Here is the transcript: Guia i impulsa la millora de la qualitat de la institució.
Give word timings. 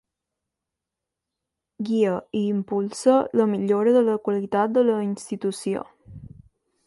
Guia 1.89 2.13
i 2.39 2.41
impulsa 2.55 3.21
la 3.41 3.47
millora 3.53 3.95
de 3.99 4.03
la 4.09 4.17
qualitat 4.29 4.75
de 4.79 4.85
la 4.91 4.99
institució. 5.11 5.85